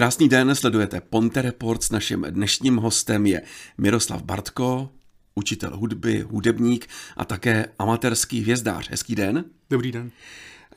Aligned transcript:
Krásný 0.00 0.28
den, 0.28 0.54
sledujete 0.54 1.00
Ponte 1.00 1.42
Report. 1.42 1.82
S 1.82 1.90
naším 1.90 2.26
dnešním 2.30 2.76
hostem 2.76 3.26
je 3.26 3.42
Miroslav 3.78 4.22
Bartko, 4.22 4.90
učitel 5.34 5.76
hudby, 5.76 6.20
hudebník 6.20 6.88
a 7.16 7.24
také 7.24 7.66
amatérský 7.78 8.40
hvězdář. 8.40 8.90
Hezký 8.90 9.14
den. 9.14 9.44
Dobrý 9.70 9.92
den. 9.92 10.10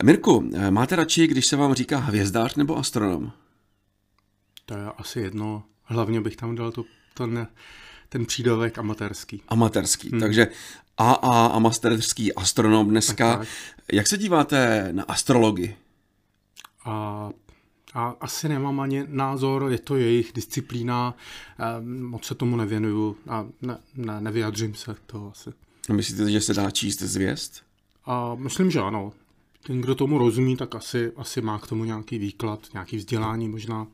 Mirku, 0.04 0.50
máte 0.70 0.96
radši, 0.96 1.28
když 1.28 1.46
se 1.46 1.56
vám 1.56 1.74
říká 1.74 1.98
hvězdář 1.98 2.56
nebo 2.56 2.78
astronom? 2.78 3.32
To 4.66 4.74
je 4.74 4.86
asi 4.98 5.20
jedno. 5.20 5.64
Hlavně 5.84 6.22
bych 6.22 6.36
tam 6.36 6.56
dal 6.56 6.72
to, 6.72 6.84
to 7.14 7.28
ne, 7.28 7.48
ten 8.10 8.26
přídavek 8.26 8.78
amatérský. 8.78 9.42
Amatérský, 9.48 10.10
hmm. 10.10 10.20
takže 10.20 10.48
AA 10.98 11.48
amatérský 11.48 12.34
astronom 12.34 12.90
dneska. 12.90 13.38
Tak, 13.38 13.40
tak. 13.40 13.48
Jak 13.94 14.08
se 14.08 14.18
díváte 14.18 14.90
na 14.92 15.04
astrologii? 15.04 15.76
A 16.86 17.30
a 17.94 18.16
asi 18.22 18.50
nemám 18.50 18.80
ani 18.80 19.06
názor, 19.08 19.68
je 19.72 19.80
to 19.80 19.96
jejich 19.96 20.32
disciplína, 20.34 21.16
moc 21.82 22.26
se 22.26 22.36
tomu 22.36 22.56
nevěnuju 22.56 23.18
a 23.28 23.48
ne, 23.62 23.78
ne, 23.96 24.22
nevyjadřím 24.22 24.76
se 24.76 24.96
to 25.06 25.32
asi. 25.32 25.50
A 25.90 25.94
myslíte, 25.94 26.32
že 26.32 26.42
se 26.42 26.54
dá 26.54 26.72
číst 26.72 27.02
zvěst? 27.02 27.64
A 28.06 28.36
myslím, 28.36 28.72
že 28.72 28.80
ano. 28.80 29.14
Ten, 29.68 29.82
kdo 29.82 29.96
tomu 29.96 30.18
rozumí, 30.18 30.58
tak 30.58 30.76
asi, 30.76 31.12
asi 31.16 31.42
má 31.42 31.60
k 31.60 31.68
tomu 31.68 31.84
nějaký 31.84 32.18
výklad, 32.18 32.68
nějaký 32.74 32.98
vzdělání 32.98 33.50
možná. 33.50 33.88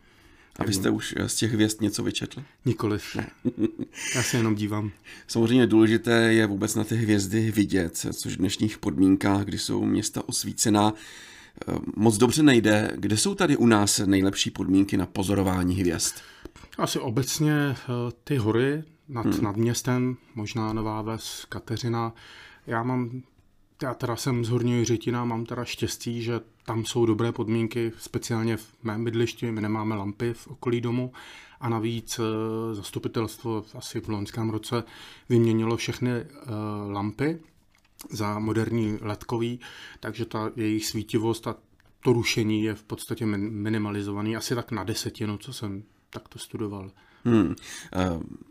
A 0.59 0.63
vy 0.63 0.73
jste 0.73 0.89
už 0.89 1.15
z 1.27 1.35
těch 1.35 1.53
hvězd 1.53 1.81
něco 1.81 2.03
vyčetl? 2.03 2.43
Nikoliv. 2.65 3.15
Ne. 3.15 3.29
Já 4.15 4.23
se 4.23 4.37
jenom 4.37 4.55
dívám. 4.55 4.91
Samozřejmě 5.27 5.67
důležité 5.67 6.33
je 6.33 6.45
vůbec 6.45 6.75
na 6.75 6.83
ty 6.83 6.95
hvězdy 6.95 7.51
vidět, 7.51 7.97
což 8.13 8.33
v 8.33 8.37
dnešních 8.37 8.77
podmínkách, 8.77 9.45
kdy 9.45 9.57
jsou 9.57 9.85
města 9.85 10.29
osvícená, 10.29 10.93
Eh, 10.93 10.95
moc 11.95 12.17
dobře 12.17 12.43
nejde. 12.43 12.91
Kde 12.95 13.17
jsou 13.17 13.35
tady 13.35 13.57
u 13.57 13.65
nás 13.65 13.99
nejlepší 13.99 14.51
podmínky 14.51 14.97
na 14.97 15.05
pozorování 15.05 15.75
hvězd? 15.75 16.15
Asi 16.77 16.99
obecně 16.99 17.53
eh, 17.53 17.75
ty 18.23 18.37
hory 18.37 18.83
nad, 19.09 19.25
hmm. 19.25 19.43
nad 19.43 19.57
městem, 19.57 20.17
možná 20.35 20.73
Nová 20.73 21.01
Ves, 21.01 21.45
Kateřina. 21.49 22.13
Já 22.67 22.83
mám, 22.83 23.21
já 23.83 23.93
teda 23.93 24.15
jsem 24.15 24.45
z 24.45 24.49
Horního 24.49 24.85
Řetina, 24.85 25.25
mám 25.25 25.45
teda 25.45 25.65
štěstí, 25.65 26.21
že 26.21 26.39
tam 26.65 26.85
jsou 26.85 27.05
dobré 27.05 27.31
podmínky, 27.31 27.91
speciálně 27.97 28.57
v 28.57 28.67
mém 28.83 29.03
bydlišti, 29.03 29.51
my 29.51 29.61
nemáme 29.61 29.95
lampy 29.95 30.33
v 30.33 30.47
okolí 30.47 30.81
domu 30.81 31.11
a 31.59 31.69
navíc 31.69 32.19
eh, 32.19 32.75
zastupitelstvo 32.75 33.65
asi 33.75 34.01
v 34.01 34.09
loňském 34.09 34.49
roce 34.49 34.83
vyměnilo 35.29 35.77
všechny 35.77 36.11
lampy, 36.87 37.39
za 38.09 38.39
moderní 38.39 38.97
letkový, 39.01 39.59
takže 39.99 40.25
ta 40.25 40.51
jejich 40.55 40.85
svítivost 40.85 41.47
a 41.47 41.55
to 42.03 42.13
rušení 42.13 42.63
je 42.63 42.75
v 42.75 42.83
podstatě 42.83 43.25
minimalizovaný, 43.25 44.35
asi 44.35 44.55
tak 44.55 44.71
na 44.71 44.83
desetinu, 44.83 45.37
co 45.37 45.53
jsem 45.53 45.83
takto 46.09 46.39
studoval. 46.39 46.91
Hmm. 47.25 47.55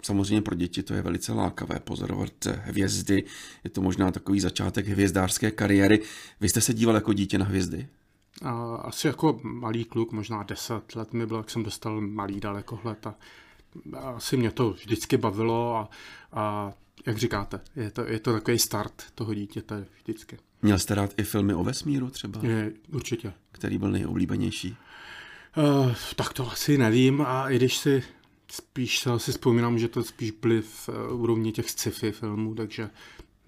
Samozřejmě 0.02 0.42
pro 0.42 0.54
děti 0.54 0.82
to 0.82 0.94
je 0.94 1.02
velice 1.02 1.32
lákavé 1.32 1.80
pozorovat 1.80 2.46
hvězdy. 2.46 3.24
Je 3.64 3.70
to 3.70 3.82
možná 3.82 4.10
takový 4.10 4.40
začátek 4.40 4.86
hvězdářské 4.86 5.50
kariéry. 5.50 6.00
Vy 6.40 6.48
jste 6.48 6.60
se 6.60 6.74
díval 6.74 6.94
jako 6.94 7.12
dítě 7.12 7.38
na 7.38 7.44
hvězdy? 7.44 7.88
Asi 8.80 9.06
jako 9.06 9.40
malý 9.42 9.84
kluk, 9.84 10.12
možná 10.12 10.42
deset 10.42 10.94
let 10.94 11.12
mi 11.12 11.26
bylo, 11.26 11.40
jak 11.40 11.50
jsem 11.50 11.62
dostal 11.62 12.00
malý 12.00 12.40
dalekohled 12.40 13.06
a 13.06 13.14
asi 13.96 14.36
mě 14.36 14.50
to 14.50 14.70
vždycky 14.70 15.16
bavilo 15.16 15.76
a, 15.76 15.88
a 16.32 16.72
jak 17.06 17.18
říkáte, 17.18 17.60
je 17.76 17.90
to, 17.90 18.04
je 18.04 18.18
to 18.18 18.32
takový 18.32 18.58
start 18.58 19.02
toho 19.14 19.34
dítěte 19.34 19.86
vždycky. 20.02 20.38
Měl 20.62 20.78
jste 20.78 20.94
rád 20.94 21.14
i 21.16 21.22
filmy 21.22 21.54
o 21.54 21.64
vesmíru 21.64 22.10
třeba? 22.10 22.40
Je, 22.42 22.72
určitě. 22.92 23.32
Který 23.52 23.78
byl 23.78 23.90
nejoblíbenější? 23.90 24.76
Uh, 25.56 25.92
tak 26.16 26.32
to 26.32 26.52
asi 26.52 26.78
nevím 26.78 27.20
a 27.20 27.50
i 27.50 27.56
když 27.56 27.76
si 27.76 28.02
spíš 28.52 28.98
se 28.98 29.10
asi 29.10 29.32
vzpomínám, 29.32 29.78
že 29.78 29.88
to 29.88 30.04
spíš 30.04 30.30
byly 30.30 30.62
v 30.62 30.88
uh, 30.88 31.20
úrovni 31.20 31.52
těch 31.52 31.70
sci-fi 31.70 32.12
filmů, 32.12 32.54
takže 32.54 32.90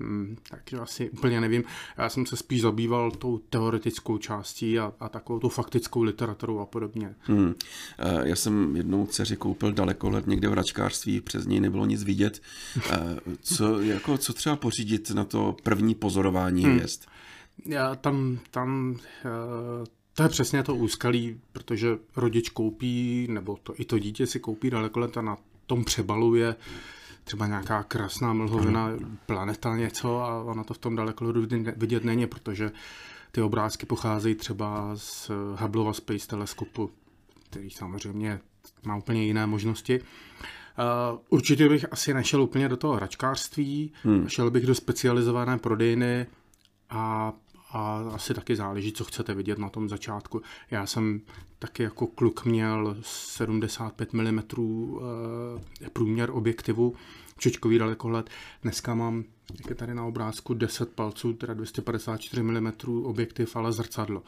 Hmm, 0.00 0.36
takže 0.50 0.76
asi 0.76 1.10
úplně 1.10 1.40
nevím. 1.40 1.64
Já 1.98 2.08
jsem 2.08 2.26
se 2.26 2.36
spíš 2.36 2.60
zabýval 2.60 3.10
tou 3.10 3.38
teoretickou 3.38 4.18
částí 4.18 4.78
a, 4.78 4.92
a 5.00 5.08
takovou 5.08 5.38
tou 5.38 5.48
faktickou 5.48 6.02
literaturou 6.02 6.58
a 6.58 6.66
podobně. 6.66 7.14
Hmm. 7.20 7.54
Já 8.22 8.36
jsem 8.36 8.76
jednou 8.76 9.06
dceři 9.06 9.36
koupil 9.36 9.72
dalekohled 9.72 10.26
někde 10.26 10.48
v 10.48 10.54
račkářství, 10.54 11.20
přes 11.20 11.46
něj 11.46 11.60
nebylo 11.60 11.86
nic 11.86 12.04
vidět. 12.04 12.42
Co, 13.42 13.80
jako, 13.80 14.18
co 14.18 14.32
třeba 14.32 14.56
pořídit 14.56 15.10
na 15.10 15.24
to 15.24 15.56
první 15.62 15.94
pozorování 15.94 16.64
hmm. 16.64 16.74
hvězd? 16.74 17.02
Já 17.66 17.94
tam, 17.94 18.38
tam 18.50 18.96
to 20.14 20.22
je 20.22 20.28
přesně 20.28 20.62
to 20.62 20.74
úskalí, 20.74 21.40
protože 21.52 21.98
rodič 22.16 22.48
koupí, 22.48 23.26
nebo 23.30 23.58
to, 23.62 23.80
i 23.80 23.84
to 23.84 23.98
dítě 23.98 24.26
si 24.26 24.40
koupí 24.40 24.70
dalekohled 24.70 25.16
a 25.16 25.22
na 25.22 25.36
tom 25.66 25.84
přebaluje 25.84 26.56
třeba 27.24 27.46
nějaká 27.46 27.82
krásná 27.82 28.32
mlhovina, 28.32 28.90
planeta 29.26 29.76
něco 29.76 30.20
a 30.20 30.42
ona 30.42 30.64
to 30.64 30.74
v 30.74 30.78
tom 30.78 30.96
dalekohledu 30.96 31.46
vidět 31.76 32.04
není, 32.04 32.26
protože 32.26 32.72
ty 33.32 33.42
obrázky 33.42 33.86
pocházejí 33.86 34.34
třeba 34.34 34.90
z 34.94 35.30
Hubbleova 35.56 35.92
Space 35.92 36.26
Teleskopu, 36.26 36.90
který 37.50 37.70
samozřejmě 37.70 38.40
má 38.84 38.96
úplně 38.96 39.24
jiné 39.24 39.46
možnosti. 39.46 40.00
Uh, 40.00 41.18
určitě 41.28 41.68
bych 41.68 41.92
asi 41.92 42.14
nešel 42.14 42.42
úplně 42.42 42.68
do 42.68 42.76
toho 42.76 42.94
hračkářství, 42.94 43.92
hmm. 44.02 44.28
šel 44.28 44.50
bych 44.50 44.66
do 44.66 44.74
specializované 44.74 45.58
prodejny 45.58 46.26
a 46.90 47.32
a 47.72 48.04
asi 48.14 48.34
taky 48.34 48.56
záleží, 48.56 48.92
co 48.92 49.04
chcete 49.04 49.34
vidět 49.34 49.58
na 49.58 49.68
tom 49.68 49.88
začátku. 49.88 50.42
Já 50.70 50.86
jsem 50.86 51.20
taky 51.58 51.82
jako 51.82 52.06
kluk 52.06 52.44
měl 52.44 52.96
75 53.02 54.12
mm 54.12 54.40
průměr 55.92 56.30
objektivu, 56.30 56.94
čočkový 57.38 57.78
dalekohled. 57.78 58.30
Dneska 58.62 58.94
mám, 58.94 59.24
jak 59.58 59.70
je 59.70 59.74
tady 59.74 59.94
na 59.94 60.04
obrázku, 60.04 60.54
10 60.54 60.88
palců, 60.92 61.32
teda 61.32 61.54
254 61.54 62.42
mm 62.42 62.72
objektiv, 63.02 63.56
ale 63.56 63.72
zrcadlo. 63.72 64.22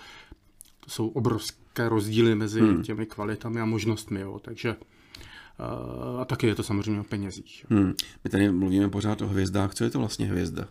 To 0.81 0.91
jsou 0.91 1.08
obrovské 1.08 1.88
rozdíly 1.88 2.34
mezi 2.34 2.60
hmm. 2.60 2.82
těmi 2.82 3.06
kvalitami 3.06 3.60
a 3.60 3.64
možnostmi, 3.64 4.20
jo. 4.20 4.38
takže 4.38 4.69
eh, 4.70 6.20
a 6.20 6.25
taky 6.25 6.47
je 6.47 6.54
to 6.54 6.62
samozřejmě 6.62 7.00
o 7.00 7.04
penězích. 7.04 7.66
Hmm. 7.69 7.94
My 8.25 8.31
tady 8.31 8.52
mluvíme 8.52 8.88
pořád 8.88 9.22
o 9.22 9.28
hvězdách. 9.28 9.75
Co 9.75 9.84
je 9.84 9.91
to 9.91 9.98
vlastně 9.98 10.26
hvězda? 10.26 10.69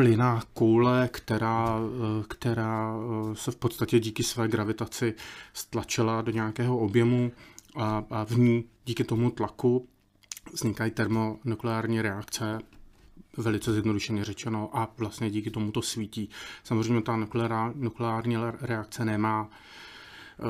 Plyná 0.00 0.42
koule, 0.54 1.08
která, 1.12 1.78
eh, 1.80 2.24
která 2.28 2.94
eh, 2.94 3.36
se 3.36 3.50
v 3.50 3.56
podstatě 3.56 4.00
díky 4.00 4.22
své 4.22 4.48
gravitaci 4.48 5.14
stlačila 5.52 6.22
do 6.22 6.32
nějakého 6.32 6.78
objemu 6.78 7.32
a, 7.76 8.04
a 8.10 8.24
v 8.24 8.38
ní 8.38 8.64
díky 8.84 9.04
tomu 9.04 9.30
tlaku 9.30 9.88
vznikají 10.52 10.90
termonukleární 10.90 12.02
reakce, 12.02 12.58
velice 13.36 13.72
zjednodušeně 13.72 14.24
řečeno, 14.24 14.70
a 14.72 14.88
vlastně 14.98 15.30
díky 15.30 15.50
tomu 15.50 15.72
to 15.72 15.82
svítí. 15.82 16.28
Samozřejmě 16.64 17.02
ta 17.02 17.16
nukleární 17.74 18.36
reakce 18.60 19.04
nemá 19.04 19.48
uh, 19.48 20.48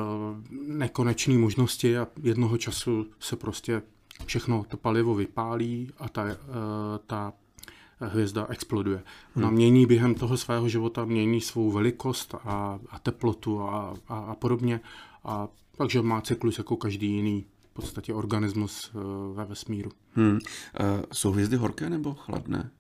nekonečné 0.67 1.39
možnosti 1.39 1.99
a 1.99 2.07
jednoho 2.23 2.59
času 2.59 3.07
se 3.21 3.37
prostě 3.37 3.83
všechno 4.27 4.65
to 4.69 4.77
palivo 4.77 5.15
vypálí 5.15 5.91
a 5.99 6.09
ta, 6.09 6.25
ta 7.07 7.33
hvězda 8.01 8.47
exploduje. 8.51 9.03
Ona 9.37 9.47
hmm. 9.47 9.57
mění 9.57 9.87
během 9.87 10.15
toho 10.15 10.37
svého 10.37 10.69
života, 10.69 11.05
mění 11.05 11.41
svou 11.41 11.71
velikost 11.71 12.35
a, 12.35 12.79
a 12.91 12.99
teplotu 12.99 13.63
a, 13.63 13.95
a, 14.09 14.19
a 14.19 14.35
podobně. 14.35 14.81
A 15.25 15.49
takže 15.77 16.03
má 16.03 16.21
cyklus 16.21 16.59
jako 16.59 16.77
každý 16.77 17.07
jiný 17.07 17.45
v 17.71 17.73
podstatě 17.73 18.15
organismus 18.15 18.91
uh, 18.95 19.37
ve 19.37 19.45
vesmíru. 19.45 19.91
Hmm. 20.15 20.33
Uh, 20.33 20.39
jsou 21.13 21.33
hvězdy 21.33 21.57
horké 21.57 21.91
nebo 21.91 22.15
chladné? 22.15 22.71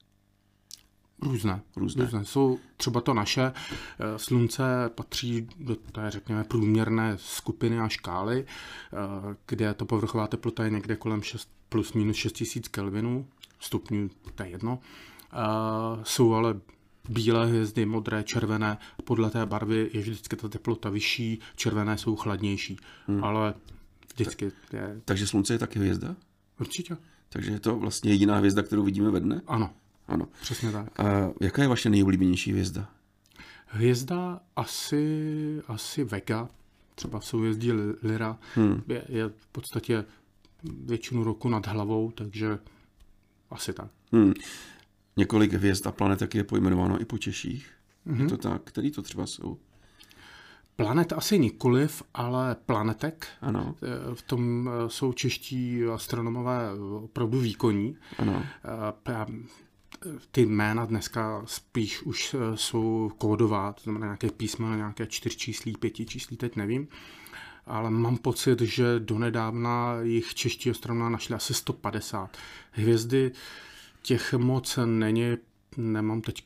Různé, 1.22 1.62
různé. 1.76 2.04
různé. 2.04 2.24
Jsou 2.24 2.58
třeba 2.76 3.00
to 3.00 3.14
naše. 3.14 3.42
Eh, 3.42 4.18
slunce 4.18 4.90
patří 4.94 5.48
do 5.56 5.76
té, 5.76 6.10
řekněme, 6.10 6.44
průměrné 6.44 7.14
skupiny 7.16 7.80
a 7.80 7.88
škály, 7.88 8.46
kde 9.46 9.74
to 9.74 9.84
povrchová 9.84 10.26
teplota 10.26 10.64
je 10.64 10.70
někde 10.70 10.96
kolem 10.96 11.22
6, 11.22 11.48
plus 11.68 11.92
minus 11.92 12.16
6000 12.16 12.68
kelvinů, 12.68 13.26
stupňů, 13.60 14.10
to 14.34 14.42
je 14.42 14.48
jedno. 14.48 14.78
Uh, 15.32 16.02
jsou 16.02 16.34
ale 16.34 16.60
bílé 17.08 17.46
hvězdy, 17.46 17.86
modré, 17.86 18.22
červené. 18.22 18.78
Podle 19.04 19.30
té 19.30 19.46
barvy 19.46 19.90
je 19.92 20.00
vždycky 20.00 20.36
ta 20.36 20.48
teplota 20.48 20.90
vyšší, 20.90 21.40
červené 21.56 21.98
jsou 21.98 22.16
chladnější. 22.16 22.76
Hmm. 23.06 23.24
Ale 23.24 23.54
vždycky 24.14 24.52
je... 24.72 25.00
Takže 25.04 25.26
slunce 25.26 25.54
je 25.54 25.58
taky 25.58 25.78
hvězda? 25.78 26.16
Určitě. 26.60 26.96
Takže 27.28 27.50
je 27.50 27.60
to 27.60 27.76
vlastně 27.76 28.10
jediná 28.10 28.36
hvězda, 28.36 28.62
kterou 28.62 28.82
vidíme 28.82 29.10
ve 29.10 29.20
dne? 29.20 29.42
Ano. 29.46 29.70
Ano. 30.08 30.28
Přesně 30.40 30.72
tak. 30.72 31.00
A 31.00 31.30
jaká 31.40 31.62
je 31.62 31.68
vaše 31.68 31.90
nejoblíbenější 31.90 32.50
hvězda? 32.50 32.88
Hvězda 33.66 34.40
asi, 34.56 35.62
asi 35.66 36.04
Vega, 36.04 36.48
třeba 36.94 37.18
v 37.18 37.24
souhvězdí 37.24 37.72
Lyra, 38.02 38.38
hmm. 38.54 38.82
je, 38.88 39.04
je 39.08 39.28
v 39.28 39.46
podstatě 39.52 40.04
většinu 40.62 41.24
roku 41.24 41.48
nad 41.48 41.66
hlavou, 41.66 42.10
takže 42.10 42.58
asi 43.50 43.72
tak. 43.72 43.88
Hmm. 44.12 44.34
Několik 45.16 45.52
hvězd 45.52 45.86
a 45.86 45.92
planetek 45.92 46.34
je 46.34 46.44
pojmenováno 46.44 47.00
i 47.00 47.04
po 47.04 47.18
Češích. 47.18 47.70
Mm-hmm. 48.06 48.22
Je 48.22 48.28
to 48.28 48.36
tak? 48.36 48.62
Který 48.64 48.90
to 48.90 49.02
třeba 49.02 49.26
jsou? 49.26 49.58
Planet 50.76 51.12
asi 51.12 51.38
nikoliv, 51.38 52.02
ale 52.14 52.54
planetek. 52.66 53.26
Ano. 53.40 53.74
Eh, 53.82 54.14
v 54.14 54.22
tom 54.22 54.70
eh, 54.72 54.90
jsou 54.90 55.12
čeští 55.12 55.84
astronomové 55.84 56.68
opravdu 57.02 57.40
výkonní. 57.40 57.96
Ano. 58.18 58.44
Ty 60.30 60.46
jména 60.46 60.86
dneska 60.86 61.42
spíš 61.46 62.02
už 62.02 62.36
jsou 62.54 63.12
kódová, 63.18 63.72
to 63.72 63.82
znamená 63.82 64.06
nějaké 64.06 64.30
písma, 64.30 64.76
nějaké 64.76 65.06
čtyřčíslí, 65.06 65.72
pětičíslí, 65.72 66.36
teď 66.36 66.56
nevím. 66.56 66.88
Ale 67.66 67.90
mám 67.90 68.16
pocit, 68.16 68.60
že 68.60 69.00
donedávna 69.00 70.00
jich 70.02 70.34
čeští 70.34 70.70
astronomové 70.70 71.10
našli 71.10 71.34
asi 71.34 71.54
150. 71.54 72.36
Hvězdy 72.70 73.32
těch 74.02 74.32
moc 74.34 74.78
není 74.84 75.36
nemám 75.76 76.20
teď 76.20 76.44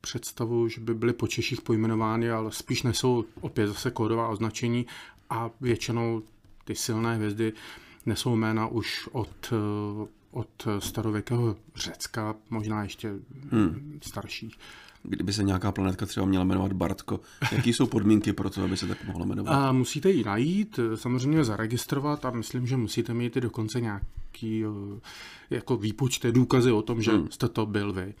představu, 0.00 0.68
že 0.68 0.80
by 0.80 0.94
byly 0.94 1.12
po 1.12 1.26
Češích 1.26 1.60
pojmenovány, 1.60 2.30
ale 2.30 2.52
spíš 2.52 2.82
nesou 2.82 3.24
opět 3.40 3.66
zase 3.66 3.90
kódová 3.90 4.28
označení 4.28 4.86
a 5.30 5.50
většinou 5.60 6.22
ty 6.64 6.74
silné 6.74 7.16
hvězdy 7.16 7.52
nesou 8.06 8.36
jména 8.36 8.66
už 8.66 9.08
od, 9.12 9.52
od 10.30 10.66
starověkého 10.78 11.56
Řecka, 11.76 12.34
možná 12.50 12.82
ještě 12.82 13.14
hmm. 13.50 13.98
starší. 14.02 14.54
Kdyby 15.02 15.32
se 15.32 15.42
nějaká 15.42 15.72
planetka 15.72 16.06
třeba 16.06 16.26
měla 16.26 16.44
jmenovat 16.44 16.72
Bartko, 16.72 17.20
jaký 17.52 17.72
jsou 17.72 17.86
podmínky 17.86 18.32
pro 18.32 18.50
to, 18.50 18.64
aby 18.64 18.76
se 18.76 18.86
tak 18.86 19.04
mohla 19.04 19.26
jmenovat? 19.26 19.52
A 19.52 19.72
musíte 19.72 20.10
ji 20.10 20.24
najít, 20.24 20.80
samozřejmě 20.94 21.44
zaregistrovat 21.44 22.24
a 22.24 22.30
myslím, 22.30 22.66
že 22.66 22.76
musíte 22.76 23.14
mít 23.14 23.36
i 23.36 23.40
dokonce 23.40 23.80
nějaký 23.80 24.64
eh, 24.64 25.00
jako 25.50 25.76
výpočty, 25.76 26.32
důkazy 26.32 26.72
o 26.72 26.82
tom, 26.82 27.02
že 27.02 27.12
hmm. 27.12 27.30
jste 27.30 27.48
to 27.48 27.66
byl 27.66 27.92
vy. 27.92 28.14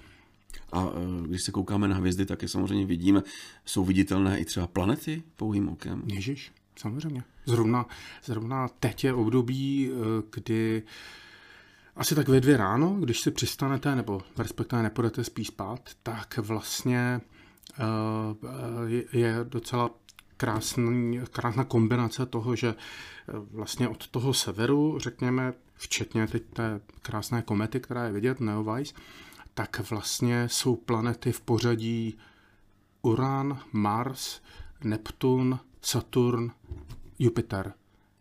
A 0.72 0.82
e, 0.82 1.28
když 1.28 1.42
se 1.42 1.52
koukáme 1.52 1.88
na 1.88 1.96
hvězdy, 1.96 2.26
tak 2.26 2.42
je 2.42 2.48
samozřejmě 2.48 2.86
vidíme, 2.86 3.22
jsou 3.64 3.84
viditelné 3.84 4.38
i 4.38 4.44
třeba 4.44 4.66
planety 4.66 5.22
pouhým 5.36 5.68
okem. 5.68 6.02
Ježíš, 6.06 6.52
samozřejmě. 6.76 7.24
Zrovna, 7.46 7.86
zrovna 8.24 8.68
teď 8.68 9.04
je 9.04 9.14
období, 9.14 9.90
e, 9.90 9.94
kdy 10.34 10.82
asi 11.98 12.14
tak 12.14 12.28
ve 12.28 12.40
dvě 12.40 12.56
ráno, 12.56 12.96
když 13.00 13.20
si 13.20 13.30
přistanete, 13.30 13.96
nebo 13.96 14.20
respektive 14.38 14.82
nepůjdete 14.82 15.24
spíš 15.24 15.46
spát, 15.46 15.90
tak 16.02 16.38
vlastně 16.38 17.20
e, 17.78 19.18
je 19.18 19.38
docela 19.42 19.90
krásný, 20.36 21.20
krásná 21.30 21.64
kombinace 21.64 22.26
toho, 22.26 22.56
že 22.56 22.74
vlastně 23.50 23.88
od 23.88 24.08
toho 24.08 24.34
severu, 24.34 24.98
řekněme, 24.98 25.52
včetně 25.74 26.26
teď 26.26 26.42
té 26.52 26.80
krásné 27.02 27.42
komety, 27.42 27.80
která 27.80 28.04
je 28.04 28.12
vidět, 28.12 28.40
Neowise, 28.40 28.94
tak 29.54 29.90
vlastně 29.90 30.48
jsou 30.48 30.76
planety 30.76 31.32
v 31.32 31.40
pořadí 31.40 32.18
Uran, 33.02 33.60
Mars, 33.72 34.40
Neptun, 34.84 35.58
Saturn, 35.82 36.50
Jupiter. 37.18 37.72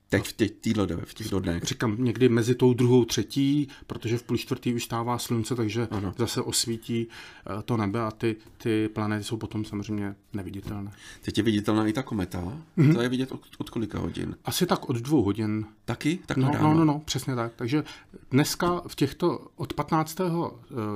Teď 0.10 0.28
v 0.28 0.34
těch, 0.34 0.52
týhle, 0.52 0.88
v 1.04 1.14
těch 1.14 1.28
dnech. 1.28 1.64
Říkám 1.64 1.96
někdy 2.00 2.30
mezi 2.30 2.56
tou 2.56 2.74
druhou, 2.74 3.06
třetí, 3.06 3.68
protože 3.88 4.18
v 4.18 4.24
půl 4.24 4.38
čtvrtý 4.38 4.74
už 4.74 4.84
stává 4.84 5.18
slunce, 5.18 5.56
takže 5.56 5.88
ano. 5.92 6.14
zase 6.18 6.42
osvítí 6.42 7.08
eh, 7.08 7.64
to 7.64 7.78
nebe 7.78 8.02
a 8.02 8.12
ty, 8.12 8.36
ty 8.58 8.90
planety 8.90 9.24
jsou 9.24 9.38
potom 9.38 9.66
samozřejmě 9.66 10.16
neviditelné. 10.34 10.92
Teď 11.22 11.38
je 11.38 11.44
viditelná 11.44 11.88
i 11.88 11.94
ta 11.94 12.04
kometa. 12.04 12.44
Mm-hmm. 12.78 12.94
To 12.94 13.02
je 13.02 13.10
vidět 13.10 13.32
od, 13.32 13.42
od 13.58 13.70
kolika 13.70 14.00
hodin? 14.00 14.36
Asi 14.46 14.66
tak 14.66 14.90
od 14.90 14.96
dvou 14.96 15.24
hodin. 15.24 15.66
Taky? 15.86 16.20
Tak 16.26 16.38
no, 16.38 16.52
no, 16.62 16.74
no, 16.74 16.86
no, 16.86 17.00
přesně 17.06 17.36
tak. 17.36 17.52
Takže 17.56 17.84
dneska 18.32 18.82
v 18.88 18.96
těchto, 18.96 19.48
od 19.56 19.74
15. 19.74 20.22
Eh, 20.22 20.24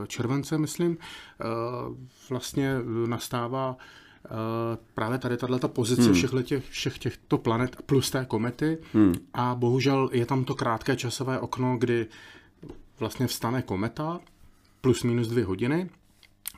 července, 0.07 0.57
myslím, 0.57 0.97
eh, 1.41 1.45
vlastně 2.29 2.75
nastává 3.07 3.77
právě 4.94 5.18
tady 5.18 5.38
tato 5.38 5.68
pozice 5.68 6.01
hmm. 6.01 6.13
všech, 6.13 6.29
těch, 6.44 6.69
všech 6.69 7.00
těchto 7.00 7.38
planet 7.38 7.75
plus 7.85 8.12
té 8.12 8.25
komety 8.25 8.77
hmm. 8.94 9.15
a 9.33 9.56
bohužel 9.56 10.09
je 10.13 10.25
tam 10.25 10.44
to 10.44 10.56
krátké 10.56 10.95
časové 10.95 11.39
okno, 11.39 11.77
kdy 11.77 12.07
vlastně 13.00 13.27
vstane 13.27 13.62
kometa 13.62 14.19
plus 14.81 15.03
minus 15.03 15.27
dvě 15.27 15.45
hodiny 15.45 15.89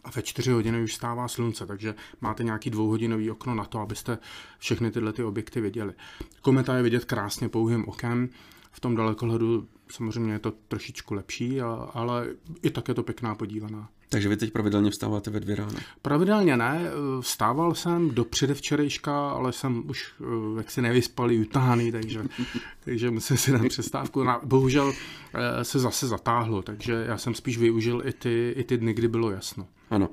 a 0.03 0.11
ve 0.15 0.21
čtyři 0.21 0.51
hodiny 0.51 0.83
už 0.83 0.93
stává 0.93 1.27
slunce, 1.27 1.65
takže 1.65 1.95
máte 2.21 2.43
nějaký 2.43 2.69
dvouhodinový 2.69 3.31
okno 3.31 3.55
na 3.55 3.65
to, 3.65 3.79
abyste 3.79 4.17
všechny 4.57 4.91
tyhle 4.91 5.13
ty 5.13 5.23
objekty 5.23 5.61
viděli. 5.61 5.93
Kometa 6.41 6.77
je 6.77 6.83
vidět 6.83 7.05
krásně 7.05 7.49
pouhým 7.49 7.87
okem, 7.87 8.29
v 8.71 8.79
tom 8.79 8.95
dalekohledu 8.95 9.67
samozřejmě 9.91 10.33
je 10.33 10.39
to 10.39 10.51
trošičku 10.67 11.13
lepší, 11.13 11.61
ale 11.93 12.27
i 12.61 12.69
tak 12.69 12.87
je 12.87 12.93
to 12.93 13.03
pěkná 13.03 13.35
podívaná. 13.35 13.89
Takže 14.13 14.29
vy 14.29 14.37
teď 14.37 14.51
pravidelně 14.51 14.91
vstáváte 14.91 15.31
ve 15.31 15.39
dvě 15.39 15.55
ráno? 15.55 15.75
Pravidelně 16.01 16.57
ne, 16.57 16.81
vstával 17.21 17.75
jsem 17.75 18.09
do 18.09 18.25
předevčerejška, 18.25 19.29
ale 19.29 19.51
jsem 19.51 19.83
už 19.89 20.13
eh, 20.21 20.57
jaksi 20.57 20.81
nevyspalý, 20.81 21.39
utáhaný, 21.39 21.91
takže, 21.91 22.23
takže 22.85 23.11
musím 23.11 23.37
si 23.37 23.51
dát 23.51 23.67
přestávku. 23.67 24.25
Bohužel 24.43 24.93
eh, 25.33 25.63
se 25.63 25.79
zase 25.79 26.07
zatáhlo, 26.07 26.61
takže 26.61 27.05
já 27.07 27.17
jsem 27.17 27.35
spíš 27.35 27.57
využil 27.57 28.01
i 28.05 28.13
ty, 28.13 28.53
i 28.57 28.63
ty 28.63 28.77
dny, 28.77 28.93
kdy 28.93 29.07
bylo 29.07 29.31
jasno. 29.31 29.67
Ano. 29.89 30.09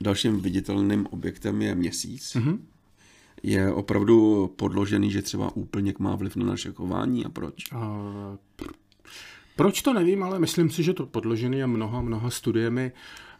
Dalším 0.00 0.40
viditelným 0.40 1.06
objektem 1.10 1.62
je 1.62 1.74
měsíc. 1.74 2.36
Mm-hmm. 2.36 2.58
Je 3.42 3.72
opravdu 3.72 4.46
podložený, 4.56 5.10
že 5.10 5.22
třeba 5.22 5.56
úplněk 5.56 5.98
má 5.98 6.16
vliv 6.16 6.36
na 6.36 6.46
naše 6.46 6.72
chování 6.72 7.24
a 7.24 7.28
proč? 7.28 7.72
Uh, 7.72 7.80
proč 9.56 9.82
to 9.82 9.92
nevím, 9.92 10.22
ale 10.22 10.38
myslím 10.38 10.70
si, 10.70 10.82
že 10.82 10.92
to 10.92 11.06
podložený 11.06 11.58
je 11.58 11.66
mnoha, 11.66 12.00
mnoha 12.00 12.30
studiemi 12.30 12.92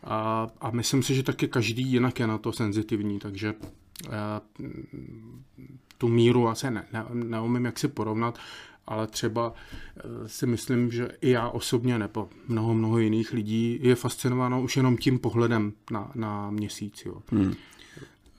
a, 0.04 0.48
a 0.60 0.70
myslím 0.70 1.02
si, 1.02 1.14
že 1.14 1.22
taky 1.22 1.48
každý 1.48 1.82
jinak 1.82 2.20
je 2.20 2.26
na 2.26 2.38
to 2.38 2.52
senzitivní, 2.52 3.18
takže 3.18 3.54
já, 4.12 4.42
eh, 4.64 4.68
tu 5.98 6.08
míru 6.08 6.48
asi 6.48 6.70
ne, 6.70 6.84
ne, 6.92 7.04
neumím 7.12 7.64
jak 7.64 7.78
si 7.78 7.88
porovnat, 7.88 8.38
ale 8.86 9.06
třeba 9.06 9.54
eh, 9.96 10.02
si 10.28 10.46
myslím, 10.46 10.90
že 10.90 11.08
i 11.20 11.30
já 11.30 11.48
osobně 11.48 11.98
nebo 11.98 12.28
mnoho, 12.48 12.74
mnoho 12.74 12.98
jiných 12.98 13.32
lidí 13.32 13.78
je 13.82 13.94
fascinováno 13.94 14.62
už 14.62 14.76
jenom 14.76 14.96
tím 14.96 15.18
pohledem 15.18 15.72
na, 15.90 16.10
na 16.14 16.50
měsíc. 16.50 17.02
Jo. 17.06 17.22
Hmm. 17.30 17.54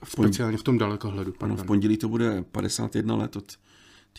Speciálně 0.04 0.56
v 0.56 0.62
tom 0.62 0.78
dalekohledu. 0.78 1.34
Ano, 1.40 1.56
v 1.56 1.64
pondělí 1.64 1.96
to 1.96 2.08
bude 2.08 2.42
51 2.42 3.16
let 3.16 3.36
od 3.36 3.58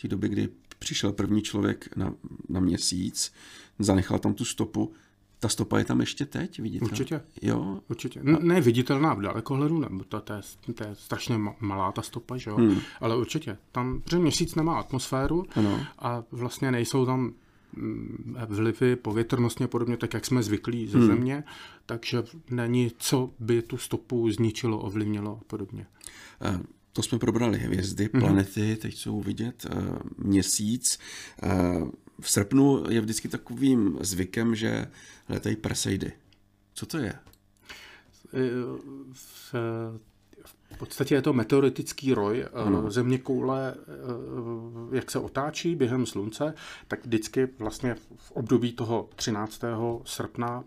té 0.02 0.08
doby, 0.08 0.28
kdy 0.28 0.48
přišel 0.78 1.12
první 1.12 1.42
člověk 1.42 1.96
na, 1.96 2.14
na 2.48 2.60
měsíc, 2.60 3.32
zanechal 3.78 4.18
tam 4.18 4.34
tu 4.34 4.44
stopu. 4.44 4.92
Ta 5.40 5.48
stopa 5.48 5.78
je 5.78 5.84
tam 5.84 6.00
ještě 6.00 6.26
teď, 6.26 6.60
vidíte? 6.60 6.84
Určitě. 6.84 7.20
Jo? 7.42 7.80
Určitě. 7.88 8.20
Ne, 8.22 8.38
ne 8.40 8.60
viditelná 8.60 9.14
v 9.14 9.20
dalekohledu, 9.20 9.78
nebo 9.78 10.04
to, 10.04 10.20
to, 10.20 10.32
je, 10.32 10.40
to 10.74 10.84
je 10.84 10.94
strašně 10.94 11.38
malá 11.60 11.92
ta 11.92 12.02
stopa, 12.02 12.36
že 12.36 12.50
jo? 12.50 12.56
Hmm. 12.56 12.80
Ale 13.00 13.16
určitě. 13.16 13.56
Tam, 13.72 14.00
protože 14.00 14.18
měsíc 14.18 14.54
nemá 14.54 14.78
atmosféru 14.78 15.46
ano. 15.54 15.86
a 15.98 16.22
vlastně 16.30 16.70
nejsou 16.70 17.06
tam 17.06 17.32
mm, 17.76 18.36
vlivy 18.48 18.96
povětrnostně 18.96 19.66
podobně, 19.66 19.96
tak 19.96 20.14
jak 20.14 20.26
jsme 20.26 20.42
zvyklí 20.42 20.86
ze 20.86 20.98
hmm. 20.98 21.06
země, 21.06 21.44
takže 21.86 22.22
není, 22.50 22.92
co 22.98 23.30
by 23.38 23.62
tu 23.62 23.76
stopu 23.76 24.30
zničilo, 24.30 24.78
ovlivnilo 24.78 25.38
a 25.40 25.44
podobně. 25.46 25.86
Uh. 26.50 26.60
To 26.92 27.02
jsme 27.02 27.18
probrali 27.18 27.58
hvězdy, 27.58 28.08
mhm. 28.12 28.22
planety, 28.22 28.76
teď 28.76 28.94
jsou 28.94 29.20
vidět 29.20 29.66
uh, 29.76 29.96
měsíc. 30.18 30.98
V 32.20 32.30
srpnu 32.30 32.84
je 32.90 33.00
vždycky 33.00 33.28
takovým 33.28 33.98
zvykem, 34.00 34.54
že 34.54 34.90
letají 35.28 35.56
Perseidy. 35.56 36.12
Co 36.74 36.86
to 36.86 36.98
je? 36.98 37.14
V, 39.12 39.54
v 40.72 40.78
podstatě 40.78 41.14
je 41.14 41.22
to 41.22 41.32
meteoritický 41.32 42.14
roj. 42.14 42.46
Ano. 42.52 42.90
Země 42.90 43.18
koule, 43.18 43.74
jak 44.92 45.10
se 45.10 45.18
otáčí 45.18 45.76
během 45.76 46.06
slunce, 46.06 46.54
tak 46.88 47.04
vždycky 47.04 47.48
vlastně 47.58 47.96
v 48.16 48.30
období 48.30 48.72
toho 48.72 49.08
13. 49.16 49.62
srpna, 50.04 50.64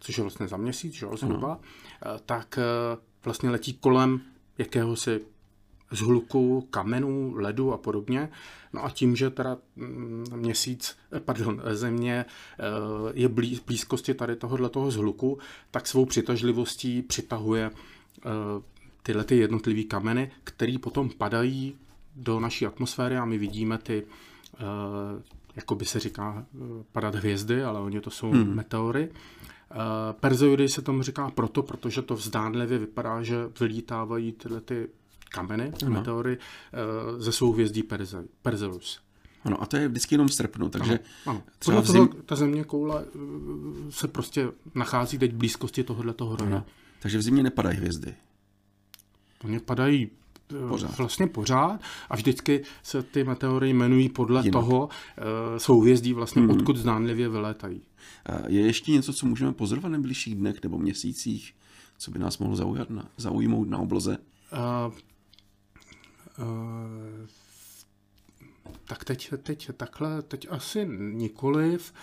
což 0.00 0.18
je 0.18 0.22
vlastně 0.22 0.48
za 0.48 0.56
měsíc, 0.56 0.94
že, 0.94 1.06
zhruba, 1.14 1.60
ano. 2.02 2.18
tak 2.26 2.58
vlastně 3.24 3.50
letí 3.50 3.74
kolem 3.74 4.20
jakéhosi 4.58 5.20
zhluku 5.94 6.66
kamenů, 6.70 7.34
ledu 7.36 7.72
a 7.72 7.78
podobně. 7.78 8.28
No 8.72 8.84
a 8.84 8.90
tím, 8.90 9.16
že 9.16 9.30
teda 9.30 9.58
mm, 9.76 10.24
měsíc, 10.36 10.96
eh, 11.12 11.20
pardon, 11.20 11.62
země 11.72 12.24
eh, 12.24 12.64
je 13.14 13.28
blíz, 13.28 13.60
blízkosti 13.60 14.14
tady 14.14 14.36
tohohle 14.36 14.68
toho 14.68 14.90
zhluku, 14.90 15.38
tak 15.70 15.86
svou 15.86 16.04
přitažlivostí 16.04 17.02
přitahuje 17.02 17.70
eh, 17.70 18.30
tyhle 19.02 19.24
ty 19.24 19.36
jednotlivé 19.36 19.82
kameny, 19.82 20.30
které 20.44 20.76
potom 20.80 21.10
padají 21.10 21.76
do 22.16 22.40
naší 22.40 22.66
atmosféry 22.66 23.16
a 23.16 23.24
my 23.24 23.38
vidíme 23.38 23.78
ty, 23.78 24.06
jako 25.56 25.74
by 25.74 25.84
se 25.84 26.00
říká, 26.00 26.46
padat 26.92 27.14
hvězdy, 27.14 27.64
ale 27.64 27.80
oni 27.80 28.00
to 28.00 28.10
jsou 28.10 28.30
hmm. 28.30 28.54
meteory. 28.54 29.08
Perzoidy 30.20 30.68
se 30.68 30.82
tomu 30.82 31.02
říká 31.02 31.30
proto, 31.30 31.62
protože 31.62 32.02
to 32.02 32.14
vzdánlivě 32.14 32.78
vypadá, 32.78 33.22
že 33.22 33.36
vylítávají 33.60 34.32
tyhle 34.32 34.60
ty 34.60 34.88
kameny, 35.34 35.72
ano. 35.82 35.90
meteory 35.90 36.38
uh, 36.38 37.20
ze 37.20 37.32
souhvězdí 37.32 37.82
Perze, 37.82 38.24
Perseus. 38.42 39.00
Ano, 39.44 39.62
a 39.62 39.66
to 39.66 39.76
je 39.76 39.88
vždycky 39.88 40.14
jenom 40.14 40.28
v 40.28 40.34
srpnu, 40.34 40.68
takže 40.68 40.92
ano, 40.92 41.00
ano. 41.26 41.42
třeba 41.58 41.82
zim... 41.82 42.08
ta 42.26 42.36
země 42.36 42.64
koule 42.64 43.04
uh, 43.04 43.90
se 43.90 44.08
prostě 44.08 44.48
nachází 44.74 45.18
teď 45.18 45.32
v 45.32 45.36
blízkosti 45.36 45.84
tohohle 45.84 46.14
toho 46.14 46.36
roja. 46.36 46.64
Takže 47.00 47.18
v 47.18 47.22
zimě 47.22 47.42
nepadají 47.42 47.76
hvězdy. 47.76 48.14
Oni 49.44 49.60
padají 49.60 50.10
Pořád. 50.68 50.98
vlastně 50.98 51.26
pořád 51.26 51.80
a 52.10 52.16
vždycky 52.16 52.62
se 52.82 53.02
ty 53.02 53.24
meteory 53.24 53.70
jmenují 53.70 54.08
podle 54.08 54.40
Jinak. 54.40 54.52
toho 54.52 54.84
uh, 54.84 55.58
souhvězdí 55.58 56.12
vlastně, 56.12 56.42
hmm. 56.42 56.50
odkud 56.50 56.76
zdánlivě 56.76 57.28
vylétají. 57.28 57.82
Eh, 58.28 58.42
Je 58.46 58.60
ještě 58.60 58.92
něco, 58.92 59.12
co 59.12 59.26
můžeme 59.26 59.52
pozorovat 59.52 59.88
v 59.88 59.92
nejbližších 59.92 60.34
dnech 60.34 60.62
nebo 60.62 60.78
měsících, 60.78 61.54
co 61.98 62.10
by 62.10 62.18
nás 62.18 62.38
mohlo 62.38 62.56
zaujat 62.56 62.90
na, 62.90 63.08
zaujmout 63.16 63.68
na 63.68 63.78
obloze? 63.78 64.18
Tak 68.84 69.04
teď, 69.04 69.32
teď 69.42 69.70
takhle, 69.76 70.22
teď 70.22 70.46
asi 70.50 70.86
nikoliv. 70.98 71.94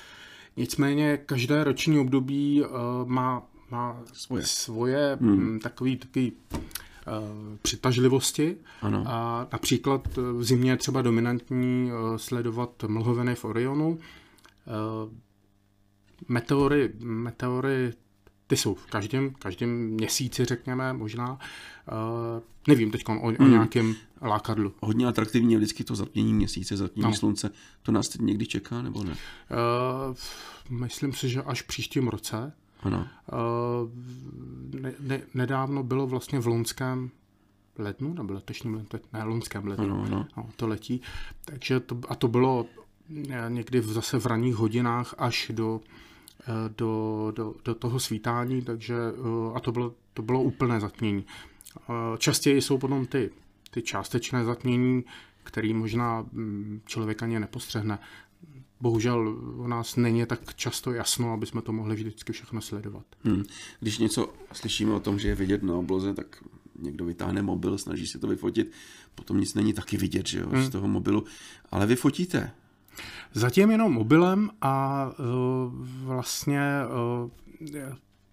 Nicméně 0.58 1.18
každé 1.18 1.64
roční 1.64 2.00
období 2.00 2.64
uh, 2.64 2.70
má, 3.06 3.44
má 3.72 4.04
Svoje. 4.14 4.44
svoje 4.44 5.18
hmm. 5.22 5.60
takový, 5.60 5.98
takový 5.98 6.32
uh, 6.32 7.58
přitažlivosti. 7.62 8.58
Ano. 8.82 9.04
A 9.08 9.48
například 9.54 10.08
eh, 10.18 10.22
v 10.22 10.44
zimě 10.44 10.72
je 10.72 10.78
třeba 10.78 11.02
dominantní 11.02 11.92
sledovat 12.16 12.84
mlhoviny 12.88 13.36
v 13.36 13.46
Orionu. 13.46 14.00
Meteory, 16.28 16.94
meteory 17.00 17.94
ty 18.52 18.58
jsou 18.58 18.76
v 18.76 18.86
každém, 18.86 19.34
každém 19.40 19.70
měsíci, 19.88 20.46
řekněme, 20.46 20.94
možná. 20.94 21.32
Uh, 21.34 21.38
nevím 22.68 22.92
teď 22.92 23.04
o, 23.10 23.22
o 23.22 23.48
nějakém 23.48 23.96
lákadlu. 24.22 24.74
Hodně 24.82 25.08
atraktivní 25.08 25.54
je 25.54 25.58
vždycky 25.58 25.84
to 25.84 25.96
zatmění 25.96 26.34
měsíce, 26.34 26.78
zatmění 26.78 27.12
No. 27.12 27.16
slunce. 27.18 27.52
To 27.84 27.92
nás 27.92 28.10
teď 28.10 28.22
někdy 28.22 28.46
čeká, 28.46 28.82
nebo 28.82 29.04
ne? 29.04 29.12
Uh, 29.12 30.78
myslím 30.80 31.14
si, 31.14 31.30
že 31.30 31.42
až 31.42 31.62
příštím 31.62 32.08
roce. 32.08 32.54
Ano. 32.84 33.08
Uh, 33.34 33.90
ne, 34.82 34.94
ne, 35.00 35.22
nedávno 35.34 35.84
bylo 35.84 36.08
vlastně 36.08 36.40
v 36.40 36.48
loňském 36.48 37.10
lednu, 37.78 38.14
nebo 38.14 38.34
letošním 38.34 38.74
lednu, 38.74 39.00
ne, 39.14 39.24
loňském 39.24 39.68
lednu, 39.68 39.86
Ano, 39.86 40.04
ano. 40.06 40.28
No, 40.38 40.50
to 40.56 40.68
letí. 40.68 41.02
Takže 41.46 41.80
to, 41.80 42.00
a 42.10 42.16
to 42.16 42.28
bylo 42.28 42.66
někdy 43.50 43.80
v, 43.80 43.88
zase 43.92 44.20
v 44.20 44.26
ranních 44.26 44.56
hodinách 44.56 45.16
až 45.18 45.52
do, 45.54 45.82
do, 46.78 47.32
do, 47.36 47.56
do 47.66 47.76
toho 47.76 48.00
svítání, 48.00 48.62
takže 48.62 48.96
eh, 48.96 49.54
a 49.54 49.60
to 49.60 49.72
bylo, 49.72 49.94
to 50.14 50.22
bylo 50.22 50.44
úplné 50.44 50.80
zatmění. 50.80 51.26
Eh, 51.78 52.18
Častěji 52.18 52.62
jsou 52.62 52.78
potom 52.78 53.06
ty, 53.06 53.30
ty 53.72 53.82
částečné 53.82 54.44
zatmění, 54.44 55.04
který 55.44 55.74
možná 55.74 56.26
mm, 56.32 56.82
člověk 56.86 57.24
ani 57.24 57.40
nepostřehne. 57.40 58.00
Bohužel 58.82 59.38
u 59.56 59.68
nás 59.68 59.96
není 59.96 60.26
tak 60.26 60.56
často 60.56 60.92
jasno, 60.92 61.34
aby 61.34 61.46
jsme 61.46 61.62
to 61.62 61.72
mohli 61.72 61.96
vždycky 61.96 62.34
všechno 62.34 62.62
sledovat. 62.62 63.06
Hmm. 63.24 63.44
Když 63.80 63.98
něco 63.98 64.34
slyšíme 64.54 64.94
o 64.94 65.00
tom, 65.00 65.20
že 65.20 65.28
je 65.28 65.36
vidět 65.36 65.64
na 65.64 65.76
obloze, 65.76 66.14
tak 66.14 66.44
někdo 66.80 67.06
vytáhne 67.06 67.42
mobil, 67.42 67.78
snaží 67.78 68.08
se 68.08 68.20
to 68.20 68.28
vyfotit, 68.28 68.72
potom 69.16 69.40
nic 69.40 69.54
není 69.54 69.74
taky 69.74 69.98
vidět, 69.98 70.28
že 70.28 70.40
jo, 70.40 70.48
z 70.62 70.70
toho 70.70 70.88
mobilu. 70.88 71.24
Ale 71.72 71.86
vy 71.86 71.96
fotíte. 71.96 72.52
Zatím 73.34 73.72
jenom 73.72 73.94
mobilem 73.94 74.50
a 74.62 75.06
uh, 75.20 75.88
vlastně 76.06 76.62
uh, 77.24 77.30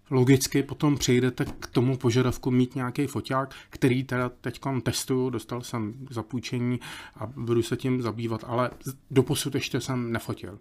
logicky 0.09 0.63
potom 0.63 0.97
přejdete 0.97 1.45
k 1.45 1.67
tomu 1.67 1.97
požadavku 1.97 2.51
mít 2.51 2.75
nějaký 2.75 3.07
foťák, 3.07 3.55
který 3.69 4.03
teda 4.03 4.29
teď 4.29 4.61
testuju, 4.83 5.29
dostal 5.29 5.61
jsem 5.61 5.93
zapůjčení 6.09 6.79
a 7.15 7.25
budu 7.25 7.63
se 7.63 7.77
tím 7.77 8.01
zabývat, 8.01 8.43
ale 8.47 8.71
doposud 9.11 9.55
ještě 9.55 9.81
jsem 9.81 10.11
nefotil. 10.11 10.59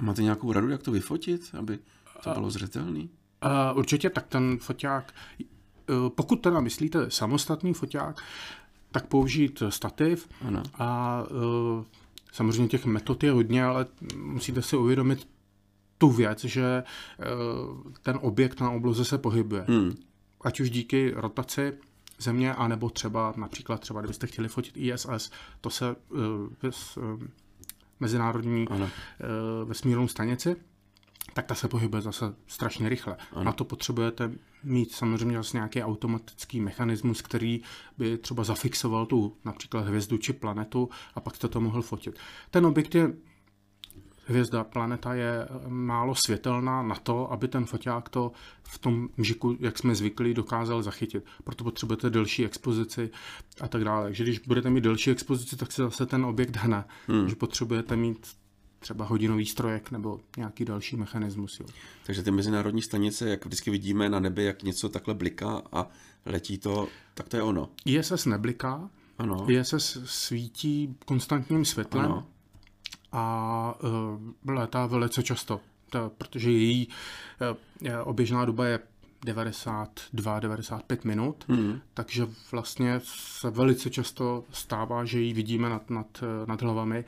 A 0.00 0.02
máte 0.02 0.22
nějakou 0.22 0.52
radu, 0.52 0.68
jak 0.68 0.82
to 0.82 0.90
vyfotit, 0.90 1.54
aby 1.58 1.78
to 2.22 2.30
bylo 2.30 2.50
zřetelný? 2.50 3.10
Uh, 3.44 3.78
určitě 3.78 4.10
tak 4.10 4.26
ten 4.26 4.58
foťák, 4.58 5.14
uh, 5.90 6.08
pokud 6.08 6.36
teda 6.36 6.60
myslíte 6.60 7.10
samostatný 7.10 7.74
foťák, 7.74 8.22
tak 8.90 9.06
použít 9.06 9.62
stativ 9.68 10.28
Ano. 10.46 10.62
a 10.74 11.22
uh, 11.30 11.84
samozřejmě 12.36 12.68
těch 12.68 12.86
metod 12.86 13.24
je 13.24 13.32
hodně, 13.32 13.64
ale 13.64 13.86
musíte 14.16 14.62
si 14.62 14.76
uvědomit 14.76 15.28
tu 15.98 16.10
věc, 16.10 16.44
že 16.44 16.82
uh, 16.82 17.92
ten 18.02 18.18
objekt 18.22 18.60
na 18.60 18.70
obloze 18.70 19.04
se 19.04 19.18
pohybuje. 19.18 19.64
Hmm. 19.68 19.94
Ať 20.40 20.60
už 20.60 20.70
díky 20.70 21.12
rotaci 21.16 21.72
země, 22.18 22.54
anebo 22.54 22.90
třeba 22.90 23.34
například 23.36 23.80
třeba, 23.80 24.00
kdybyste 24.00 24.26
chtěli 24.26 24.48
fotit 24.48 24.76
ISS, 24.76 25.30
to 25.60 25.70
se 25.70 25.96
uh, 26.08 26.18
ves, 26.62 26.96
uh, 26.96 27.22
mezinárodní 28.00 28.68
Ano. 28.68 28.84
uh, 28.84 29.68
vesmírnou 29.68 30.08
stanici, 30.08 30.56
tak 31.32 31.46
ta 31.46 31.54
se 31.54 31.68
pohybuje 31.68 32.02
zase 32.02 32.34
strašně 32.46 32.88
rychle. 32.88 33.16
Ano. 33.32 33.44
Na 33.44 33.52
to 33.52 33.64
potřebujete 33.64 34.32
mít 34.64 34.92
samozřejmě 34.92 35.36
zase 35.36 35.56
nějaký 35.56 35.82
automatický 35.82 36.60
mechanismus, 36.60 37.22
který 37.22 37.62
by 37.98 38.18
třeba 38.18 38.44
zafixoval 38.44 39.06
tu 39.06 39.36
například 39.44 39.86
hvězdu 39.86 40.18
či 40.18 40.32
planetu 40.32 40.88
a 41.14 41.20
pak 41.20 41.36
jste 41.36 41.48
to 41.48 41.60
mohl 41.60 41.82
fotit. 41.82 42.18
Ten 42.50 42.66
objekt 42.66 42.94
je 42.94 43.12
hvězda, 44.26 44.64
planeta 44.64 45.14
je 45.14 45.44
eh, 45.44 45.68
málo 45.68 46.14
světelná 46.14 46.82
na 46.82 46.94
to, 46.94 47.32
aby 47.32 47.48
ten 47.48 47.64
foťák 47.64 48.08
to 48.08 48.32
v 48.62 48.78
tom 48.78 49.08
mžiku, 49.16 49.56
jak 49.60 49.78
jsme 49.78 49.94
zvyklí, 49.94 50.34
dokázal 50.34 50.82
zachytit. 50.82 51.24
Proto 51.44 51.64
potřebujete 51.64 52.10
delší 52.10 52.44
expozici 52.44 53.10
a 53.60 53.68
tak 53.68 53.84
dále. 53.84 54.04
Takže 54.04 54.22
když 54.22 54.38
budete 54.38 54.70
mít 54.70 54.80
delší 54.80 55.10
expozici, 55.10 55.56
tak 55.56 55.72
se 55.72 55.82
zase 55.82 56.06
ten 56.06 56.24
objekt 56.24 56.56
hne. 56.56 56.84
Hmm. 57.06 57.28
Že 57.28 57.36
potřebujete 57.36 57.96
mít 57.96 58.26
třeba 58.86 59.04
hodinový 59.04 59.46
strojek 59.46 59.90
nebo 59.90 60.20
nějaký 60.36 60.64
další 60.64 60.96
mechanismus. 60.96 61.60
Jo. 61.60 61.66
Takže 62.06 62.22
ty 62.22 62.30
mezinárodní 62.30 62.82
stanice, 62.82 63.28
jak 63.28 63.44
vždycky 63.44 63.70
vidíme 63.70 64.08
na 64.08 64.20
nebi, 64.20 64.44
jak 64.44 64.62
něco 64.62 64.88
takhle 64.88 65.14
bliká 65.14 65.62
a 65.72 65.86
letí 66.26 66.58
to, 66.58 66.88
tak 67.14 67.28
to 67.28 67.36
je 67.36 67.42
ono. 67.42 67.68
ISS 67.84 68.26
nebliká, 68.26 68.90
Ano. 69.18 69.50
ISS 69.50 69.98
svítí 70.04 70.96
konstantním 71.04 71.64
světlem 71.64 72.04
Ano. 72.04 72.26
a 73.12 73.74
uh, 74.44 74.54
létá 74.54 74.86
velice 74.86 75.22
často, 75.22 75.60
to, 75.90 76.10
protože 76.18 76.50
její 76.50 76.88
uh, 76.88 77.90
oběžná 78.04 78.44
doba 78.44 78.66
je 78.66 78.80
92-95 79.26 80.98
minut, 81.04 81.44
hmm. 81.48 81.80
takže 81.94 82.26
vlastně 82.52 83.00
se 83.04 83.50
velice 83.50 83.90
často 83.90 84.44
stává, 84.50 85.04
že 85.04 85.20
ji 85.20 85.32
vidíme 85.32 85.68
nad, 85.68 85.90
nad, 85.90 86.24
nad 86.46 86.62
hlavami, 86.62 87.04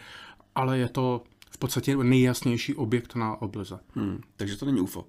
ale 0.54 0.78
je 0.78 0.88
to 0.88 1.24
v 1.50 1.58
podstatě 1.58 1.96
nejjasnější 1.96 2.74
objekt 2.74 3.14
na 3.14 3.42
obloze. 3.42 3.78
Hmm. 3.94 4.20
Takže 4.36 4.56
to 4.56 4.66
není 4.66 4.80
UFO. 4.80 5.06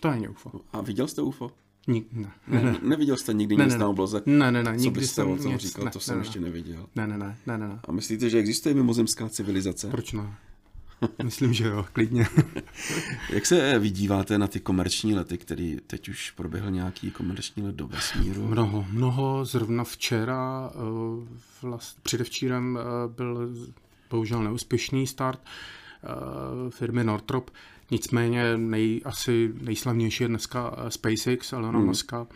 To 0.00 0.10
není 0.10 0.28
UFO. 0.28 0.50
A 0.72 0.80
viděl 0.80 1.08
jste 1.08 1.22
UFO? 1.22 1.50
Nik, 1.86 2.06
ne. 2.12 2.30
Ne, 2.48 2.76
neviděl 2.82 3.16
jste 3.16 3.32
nikdy 3.34 3.56
Ne, 3.56 3.64
nic 3.64 3.72
ne, 3.72 3.78
na 3.78 3.84
ne. 3.86 3.90
obloze? 3.90 4.22
Ne, 4.26 4.52
ne, 4.52 4.62
ne, 4.62 4.78
Co 4.78 4.84
nikdy 4.84 5.06
jsem 5.06 5.30
o 5.30 5.36
tom 5.36 5.52
nic- 5.52 5.60
říkal? 5.60 5.84
ne, 5.84 5.90
to 5.90 6.00
jsem 6.00 6.16
ne, 6.16 6.20
ještě 6.24 6.40
neviděl. 6.40 6.86
Ne, 6.96 7.06
ne, 7.06 7.18
ne, 7.18 7.36
ne, 7.46 7.58
ne, 7.58 7.68
ne. 7.68 7.80
A 7.88 7.92
myslíte, 7.92 8.30
že 8.30 8.38
existuje 8.38 8.74
mimozemská 8.74 9.28
civilizace? 9.28 9.90
Proč 9.90 10.12
ne? 10.12 10.34
Myslím, 11.24 11.52
že 11.52 11.64
jo, 11.66 11.86
klidně. 11.92 12.26
Jak 13.30 13.46
se 13.46 13.78
vydíváte 13.78 14.38
na 14.38 14.46
ty 14.46 14.60
komerční 14.60 15.14
lety, 15.14 15.38
který 15.38 15.76
teď 15.86 16.08
už 16.08 16.30
proběhl 16.30 16.70
nějaký 16.70 17.10
komerční 17.10 17.62
let 17.62 17.74
do 17.74 17.86
vesmíru? 17.88 18.46
Mnoho, 18.46 18.86
mnoho. 18.90 19.44
Zrovna 19.44 19.84
včera, 19.84 20.70
eh, 20.74 21.26
vlast, 21.62 22.00
předevčírem 22.02 22.78
eh, 22.80 23.08
byl 23.14 23.48
bohužel 24.10 24.42
neúspěšný 24.42 25.06
start 25.06 25.40
eh, 25.44 26.08
firmy 26.70 27.04
Northrop. 27.04 27.50
Nicméně 27.90 28.56
nej, 28.56 29.00
asi 29.04 29.50
nejslavnější 29.60 30.24
je 30.24 30.28
dneska 30.28 30.76
eh, 30.86 30.90
SpaceX, 30.90 31.52
Elona 31.52 31.78
hmm. 31.78 31.86
Muska. 31.86 32.26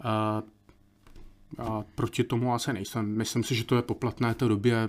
A, 0.00 0.42
a 1.58 1.82
proti 1.94 2.24
tomu 2.24 2.54
asi 2.54 2.72
nejsem. 2.72 3.16
Myslím 3.16 3.44
si, 3.44 3.54
že 3.54 3.64
to 3.64 3.76
je 3.76 3.82
poplatné 3.82 4.34
té 4.34 4.48
době 4.48 4.88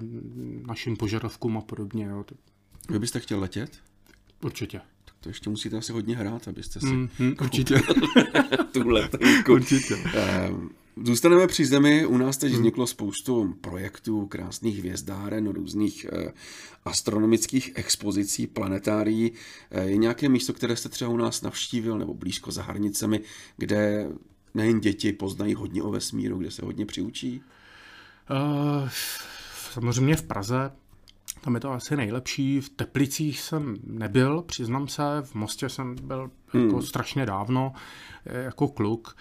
našim 0.68 0.98
požadavkům 0.98 1.58
a 1.58 1.62
podobně. 1.62 2.06
Jo. 2.06 2.26
Vy 2.90 3.00
byste 3.00 3.20
chtěl 3.20 3.40
letět? 3.40 3.80
Určitě. 4.44 4.82
Tak 5.06 5.16
to 5.20 5.30
ještě 5.30 5.50
musíte 5.50 5.78
asi 5.78 5.92
hodně 5.92 6.16
hrát, 6.16 6.48
abyste 6.48 6.80
si 6.80 6.86
Mm, 6.86 7.10
mm, 7.20 7.36
určitě. 7.42 7.76
tu 8.72 8.90
letenku. 8.90 9.54
určitě. 9.54 9.96
Ehm, 10.14 10.70
Zůstaneme 10.98 11.48
při 11.48 11.66
zemi. 11.66 12.06
U 12.06 12.18
nás 12.18 12.38
teď 12.38 12.54
vzniklo 12.54 12.88
spoustu 12.88 13.56
projektů, 13.62 14.26
krásných 14.26 14.80
hvězdáren, 14.80 15.50
různých 15.50 16.06
eh, 16.14 16.34
astronomických 16.86 17.72
expozicí, 17.76 18.48
planetárií. 18.48 19.32
Eh, 19.72 19.84
Je 19.84 19.98
nějaké 19.98 20.30
místo, 20.30 20.54
které 20.54 20.76
jste 20.76 20.90
třeba 20.90 21.12
u 21.12 21.18
nás 21.18 21.42
navštívil, 21.42 21.98
nebo 21.98 22.14
blízko 22.14 22.52
za 22.52 22.64
hranicemi, 22.64 23.22
kde 23.58 24.10
nejen 24.54 24.80
děti 24.80 25.14
poznají 25.14 25.54
hodně 25.54 25.84
o 25.84 25.92
vesmíru, 25.92 26.38
kde 26.38 26.52
se 26.52 26.66
hodně 26.66 26.86
přiučí? 26.86 27.42
Uh, 28.32 28.90
samozřejmě 29.72 30.16
v 30.16 30.24
Praze, 30.24 30.72
tam 31.42 31.56
je 31.56 31.60
to 31.62 31.72
asi 31.72 31.96
nejlepší. 31.96 32.62
V 32.62 32.70
Teplicích 32.70 33.40
jsem 33.40 33.78
nebyl, 33.84 34.42
přiznám 34.42 34.88
se, 34.88 35.04
v 35.24 35.36
Mostě 35.36 35.70
jsem 35.70 35.96
byl 36.04 36.32
jako 36.54 36.82
strašně 36.82 37.26
dávno, 37.26 37.74
jako 38.26 38.68
kluk. 38.68 39.16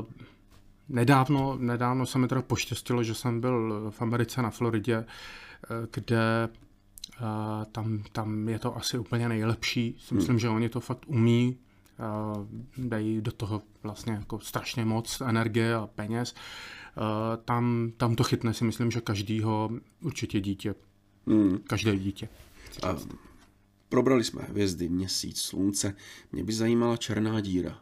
Uh, 0.00 0.26
nedávno, 0.88 1.56
nedávno 1.60 2.06
se 2.06 2.18
mi 2.18 2.28
teda 2.28 2.42
poštěstilo, 2.42 3.02
že 3.02 3.14
jsem 3.14 3.40
byl 3.40 3.86
v 3.90 4.02
Americe 4.02 4.42
na 4.42 4.50
Floridě, 4.50 4.96
eh, 4.96 5.86
kde 5.92 6.48
eh, 6.48 7.64
tam, 7.72 8.02
tam 8.12 8.48
je 8.48 8.58
to 8.58 8.76
asi 8.76 8.98
úplně 8.98 9.28
nejlepší. 9.28 9.96
Si 9.98 10.14
Myslím, 10.14 10.38
že 10.38 10.48
oni 10.48 10.68
to 10.68 10.80
fakt 10.80 11.02
umí 11.06 11.58
dají 12.78 13.20
do 13.20 13.32
toho 13.32 13.62
vlastně 13.82 14.12
jako 14.12 14.40
strašně 14.40 14.84
moc 14.84 15.20
energie 15.20 15.74
a 15.74 15.86
peněz. 15.86 16.34
Tam, 17.44 17.92
tam 17.96 18.16
to 18.16 18.24
chytne 18.24 18.54
si 18.54 18.64
myslím, 18.64 18.90
že 18.90 19.00
každýho 19.00 19.70
určitě 20.00 20.40
dítě. 20.40 20.74
Hmm. 21.26 21.58
Každé 21.58 21.96
dítě. 21.96 22.28
A 22.82 22.96
probrali 23.88 24.24
jsme 24.24 24.42
hvězdy, 24.42 24.88
měsíc, 24.88 25.40
slunce. 25.40 25.94
Mě 26.32 26.44
by 26.44 26.52
zajímala 26.52 26.96
černá 26.96 27.40
díra. 27.40 27.78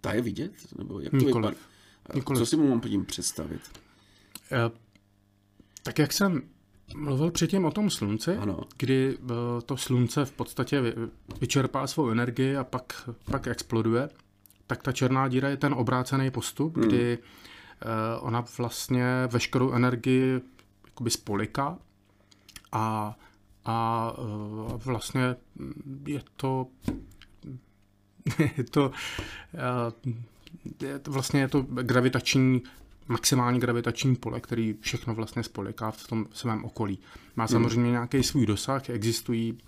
Ta 0.00 0.12
je 0.12 0.22
vidět? 0.22 0.52
Nebo 0.78 1.00
jak 1.00 1.10
to 1.10 1.16
Nikoliv. 1.16 1.34
vypadá? 1.34 1.77
Nikoliv. 2.14 2.38
Co 2.40 2.46
si 2.46 2.56
mu 2.56 2.68
mám 2.68 2.80
tím 2.80 3.04
představit? 3.04 3.60
Tak 5.82 5.98
jak 5.98 6.12
jsem 6.12 6.42
mluvil 6.96 7.30
předtím 7.30 7.64
o 7.64 7.70
tom 7.70 7.90
slunci, 7.90 8.36
ano. 8.36 8.60
kdy 8.76 9.18
eh, 9.20 9.34
to 9.66 9.76
slunce 9.76 10.24
v 10.24 10.32
podstatě 10.32 10.94
vyčerpá 11.40 11.86
svou 11.86 12.10
energii 12.10 12.56
a 12.56 12.64
pak, 12.64 13.10
pak 13.30 13.46
exploduje, 13.46 14.08
tak 14.66 14.82
ta 14.82 14.92
černá 14.92 15.28
díra 15.28 15.48
je 15.48 15.56
ten 15.56 15.74
obrácený 15.74 16.30
postup, 16.30 16.76
hmm. 16.76 16.86
kdy 16.86 17.18
eh, 17.18 17.86
ona 18.20 18.44
vlastně 18.58 19.28
veškerou 19.32 19.72
energii 19.72 20.40
jakoby 20.86 21.10
spoliká 21.10 21.78
a, 22.72 23.16
a 23.64 24.12
eh, 24.18 24.76
vlastně 24.84 25.36
je 26.06 26.22
to 26.36 26.66
je 28.56 28.64
to, 28.64 28.90
je 30.82 30.98
to 30.98 31.10
vlastně 31.10 31.40
je 31.40 31.48
to 31.48 31.62
gravitační 31.62 32.62
maximální 33.08 33.60
gravitační 33.60 34.16
pole, 34.16 34.40
který 34.40 34.74
všechno 34.80 35.14
vlastně 35.14 35.42
spoliká 35.42 35.90
v 35.90 36.06
tom 36.06 36.26
svém 36.32 36.64
okolí. 36.64 36.98
Má 37.36 37.44
hmm. 37.44 37.48
samozřejmě 37.48 37.82
hmm. 37.82 37.92
nějaký 37.92 38.22
svůj 38.22 38.46
dosah, 38.46 38.90
existují 38.90 39.58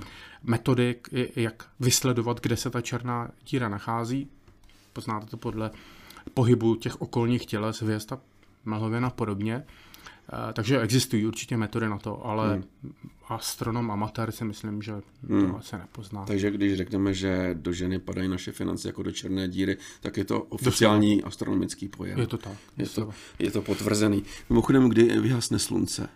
metody, 0.43 0.97
jak 1.37 1.69
vysledovat, 1.81 2.41
kde 2.41 2.57
se 2.57 2.71
ta 2.71 2.81
černá 2.81 3.31
díra 3.47 3.69
nachází. 3.69 4.29
Poznáte 4.93 5.27
to 5.27 5.37
podle 5.37 5.71
pohybu 6.35 6.75
těch 6.75 7.01
okolních 7.01 7.47
těles, 7.47 7.83
hvězd 7.83 8.13
a 8.13 8.21
mlhovin 8.65 9.05
a 9.05 9.11
podobně. 9.11 9.65
Eh, 10.33 10.53
takže 10.53 10.81
existují 10.81 11.27
určitě 11.27 11.57
metody 11.57 11.89
na 11.89 11.99
to, 11.99 12.27
ale 12.27 12.53
hmm. 12.53 12.65
astronom 13.29 13.91
amatér 13.91 14.33
si 14.33 14.45
myslím, 14.45 14.83
že 14.83 14.93
hmm. 15.29 15.51
to 15.51 15.57
asi 15.57 15.77
nepozná. 15.77 16.25
Takže 16.25 16.51
když 16.51 16.77
řekneme, 16.77 17.15
že 17.15 17.51
do 17.55 17.73
ženy 17.73 17.99
padají 17.99 18.29
naše 18.29 18.53
finance 18.53 18.89
jako 18.89 19.03
do 19.03 19.13
černé 19.13 19.49
díry, 19.49 19.77
tak 20.01 20.17
je 20.17 20.25
to 20.25 20.43
oficiální 20.43 21.11
Doslova. 21.17 21.29
astronomický 21.29 21.89
pojem. 21.89 22.19
Je 22.19 22.27
to 22.27 22.39
tak. 22.39 22.57
Je 22.77 22.89
to, 22.89 23.11
je 23.39 23.51
to 23.51 23.63
potvrzený. 23.63 24.25
Mimochodem, 24.51 24.89
kdy 24.89 25.21
vyhasne 25.21 25.59
slunce? 25.59 26.09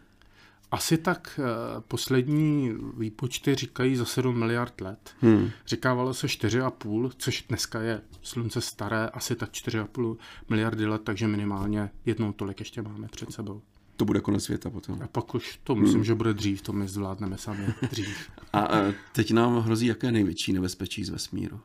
Asi 0.71 0.99
tak 0.99 1.41
eh, 1.43 1.81
poslední 1.89 2.73
výpočty 2.99 3.55
říkají 3.55 3.97
za 3.97 4.05
7 4.05 4.39
miliard 4.39 4.81
let. 4.81 5.11
Hmm. 5.21 5.51
Říkávalo 5.67 6.15
se 6.15 6.27
4,5, 6.27 7.11
což 7.17 7.45
dneska 7.49 7.81
je 7.81 8.01
slunce 8.23 8.61
staré, 8.61 9.09
asi 9.09 9.37
tak 9.37 9.51
4,5 9.51 10.17
miliardy 10.49 10.87
let, 10.87 11.03
takže 11.05 11.27
minimálně 11.27 11.91
jednou 12.07 12.33
tolik 12.33 12.59
ještě 12.59 12.83
máme 12.83 13.09
před 13.09 13.33
sebou 13.33 13.63
to 13.97 14.05
bude 14.05 14.21
konec 14.21 14.45
světa 14.45 14.71
potom. 14.71 15.03
A 15.03 15.07
pak 15.07 15.35
už 15.35 15.61
to 15.65 15.75
myslím, 15.75 15.97
hmm. 15.97 16.05
že 16.05 16.15
bude 16.15 16.35
dřív, 16.35 16.63
to 16.63 16.73
my 16.73 16.89
zvládneme 16.89 17.39
sami 17.39 17.67
dřív. 17.91 18.31
a 18.53 18.69
teď 19.13 19.31
nám 19.31 19.59
hrozí 19.59 19.87
jaké 19.87 20.13
největší 20.13 20.53
nebezpečí 20.53 21.05
z 21.05 21.09
vesmíru? 21.09 21.61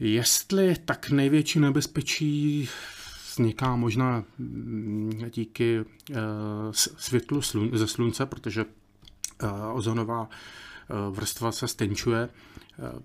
Jestli 0.00 0.76
tak 0.84 1.10
největší 1.10 1.60
nebezpečí 1.60 2.68
vzniká 3.30 3.76
možná 3.76 4.24
díky 5.30 5.80
uh, 5.80 6.16
světlu 6.72 7.42
slun, 7.42 7.70
ze 7.72 7.86
slunce, 7.86 8.26
protože 8.26 8.64
uh, 8.64 9.48
ozonová 9.76 10.20
uh, 10.20 11.16
vrstva 11.16 11.52
se 11.52 11.68
stenčuje, 11.68 12.28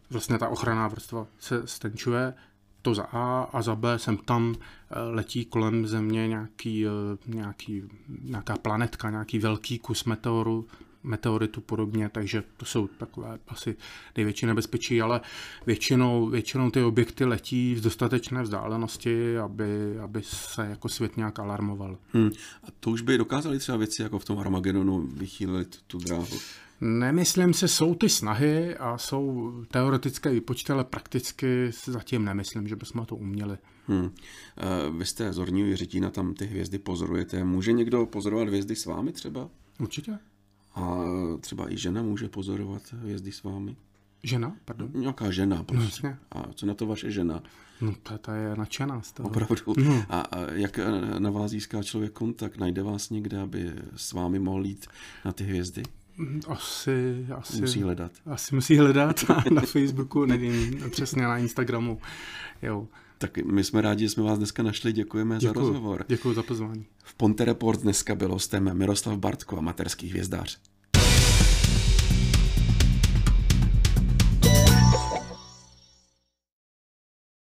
vlastně 0.10 0.38
ta 0.38 0.48
ochranná 0.48 0.88
vrstva 0.88 1.27
se 1.39 1.68
stenčuje, 1.68 2.34
to 2.82 2.94
za 2.94 3.04
A 3.04 3.50
a 3.54 3.62
za 3.62 3.76
B 3.76 4.00
jsem 4.00 4.18
tam 4.18 4.56
eh, 4.56 5.00
letí 5.00 5.46
kolem 5.46 5.88
Země 5.88 6.28
nějaký, 6.28 6.86
eh, 6.86 6.90
nějaký, 7.28 7.84
nějaká 8.22 8.58
planetka, 8.58 9.10
nějaký 9.10 9.40
velký 9.40 9.80
kus 9.80 10.04
meteoru, 10.04 10.68
meteoritu 11.04 11.62
podobně, 11.62 12.10
takže 12.10 12.44
to 12.58 12.66
jsou 12.66 12.88
takové 12.88 13.40
asi 13.48 13.76
největší 14.18 14.46
nebezpečí, 14.46 15.02
ale 15.02 15.22
většinou, 15.66 16.30
většinou 16.30 16.72
ty 16.72 16.84
objekty 16.84 17.26
letí 17.26 17.76
v 17.76 17.82
dostatečné 17.82 18.44
vzdálenosti, 18.44 19.38
aby, 19.38 20.00
aby 20.00 20.22
se 20.24 20.66
jako 20.66 20.90
svět 20.90 21.18
nějak 21.18 21.40
alarmoval. 21.40 21.98
Hmm. 22.13 22.30
A 22.63 22.68
to 22.80 22.90
už 22.90 23.02
by 23.02 23.18
dokázali 23.18 23.60
třeba 23.60 23.78
věci 23.78 24.02
jako 24.02 24.20
v 24.20 24.26
tom 24.26 24.40
Armagedonu 24.40 25.08
vychýlit 25.13 25.80
tu 25.88 25.98
dráhu? 25.98 26.38
Nemyslím 26.82 27.54
si, 27.54 27.68
jsou 27.68 27.96
ty 27.96 28.10
snahy 28.10 28.78
a 28.78 28.98
jsou 28.98 29.54
teoretické 29.72 30.32
výpočty, 30.32 30.74
ale 30.74 30.84
prakticky 30.84 31.72
zatím 31.86 32.26
nemyslím, 32.26 32.68
že 32.68 32.76
bychom 32.76 33.06
to 33.06 33.16
uměli. 33.16 33.58
Hmm. 33.88 34.10
Vy 34.98 35.06
jste 35.06 35.34
zorní 35.34 35.63
věřitína, 35.63 36.10
tam 36.10 36.34
ty 36.34 36.46
hvězdy 36.46 36.78
pozorujete. 36.78 37.44
Může 37.44 37.72
někdo 37.72 38.06
pozorovat 38.06 38.48
hvězdy 38.48 38.76
s 38.76 38.86
vámi 38.86 39.12
třeba? 39.12 39.50
Určitě. 39.80 40.20
A 40.76 41.04
třeba 41.40 41.74
i 41.74 41.78
žena 41.78 42.02
může 42.02 42.30
pozorovat 42.30 42.82
hvězdy 42.94 43.32
s 43.32 43.44
vámi? 43.44 43.76
Žena? 44.24 44.56
Pardon? 44.66 44.92
Nějaká 44.94 45.32
žena 45.32 45.63
prostě. 45.63 46.08
No, 46.08 46.18
a 46.32 46.54
co 46.54 46.66
na 46.66 46.74
to 46.74 46.86
vaše 46.86 47.12
žena? 47.12 47.44
No 47.82 47.96
ta, 48.04 48.18
ta 48.18 48.36
je 48.36 48.56
nadšená 48.56 49.02
z 49.02 49.12
toho. 49.12 49.30
Opravdu. 49.30 49.56
No. 49.78 50.04
A, 50.10 50.22
a 50.22 50.52
jak 50.52 50.80
na 51.20 51.30
vás 51.30 51.52
získá 51.52 51.84
člověk 51.84 52.12
kontakt? 52.12 52.58
Najde 52.58 52.84
vás 52.84 53.10
někde, 53.10 53.40
aby 53.40 53.74
s 53.96 54.13
vámi 54.13 54.40
mohl 54.40 54.66
jít 54.66 54.88
na 55.26 55.32
ty 55.32 55.44
hvězdy? 55.44 55.84
Asi, 56.47 57.25
asi. 57.36 57.62
Musí 57.62 57.82
hledat. 57.82 58.12
Asi 58.25 58.56
musí 58.56 58.77
hledat 58.77 59.25
na 59.51 59.62
Facebooku, 59.62 60.25
nevím, 60.25 60.89
přesně 60.89 61.23
na 61.23 61.38
Instagramu. 61.38 62.01
Jo. 62.62 62.88
Tak 63.17 63.38
my 63.38 63.63
jsme 63.63 63.82
rádi, 63.82 64.03
že 64.03 64.10
jsme 64.10 64.23
vás 64.23 64.38
dneska 64.38 64.63
našli, 64.63 64.93
děkujeme 64.93 65.38
děkuju, 65.38 65.53
za 65.53 65.60
rozhovor. 65.60 66.06
Děkuji 66.08 66.34
za 66.34 66.43
pozvání. 66.43 66.86
V 67.03 67.13
Ponte 67.13 67.45
Report 67.45 67.82
dneska 67.82 68.15
byl 68.15 68.32
hostem 68.32 68.77
Miroslav 68.77 69.17
Bartko, 69.17 69.58
amatérský 69.58 70.08
hvězdář. 70.10 70.60